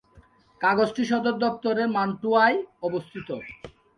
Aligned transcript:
কাগজটির 0.61 1.07
সদর 1.11 1.35
দপ্তর 1.43 1.75
মান্টুয়ায় 1.95 2.57
অবস্থিত। 2.87 3.27